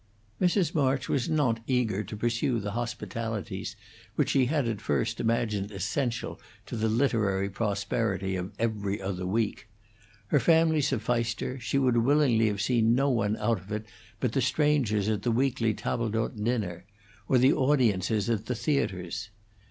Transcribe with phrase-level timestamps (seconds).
[0.41, 0.73] Mrs.
[0.73, 3.75] March was not eager to pursue the hospitalities
[4.15, 9.67] which she had at first imagined essential to the literary prosperity of 'Every Other Week';
[10.29, 13.85] her family sufficed her; she would willingly have seen no one out of it
[14.19, 16.85] but the strangers at the weekly table d'hote dinner,
[17.27, 19.29] or the audiences at the theatres.